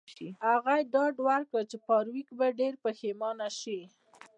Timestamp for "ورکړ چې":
1.27-1.77